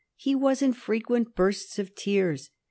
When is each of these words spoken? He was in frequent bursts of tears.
He 0.15 0.33
was 0.33 0.63
in 0.63 0.73
frequent 0.73 1.35
bursts 1.35 1.77
of 1.77 1.93
tears. 1.93 2.49